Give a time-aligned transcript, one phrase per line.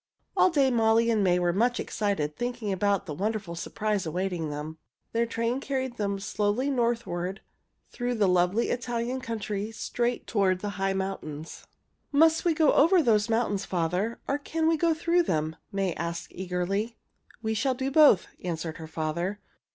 [0.35, 4.79] All day Molly and May were much excited thinking about the wonderful surprise awaiting them.
[5.11, 7.41] Their train carried them slowly northward
[7.91, 11.67] through the lovely Italian country straight toward the high mountains.
[12.11, 16.31] "Must we go over those mountains, father, or can we go through them?" May asked
[16.31, 16.97] eagerly.
[17.43, 19.39] "We shall do both," answered her father.